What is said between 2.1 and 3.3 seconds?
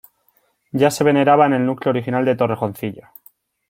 de Torrejoncillo.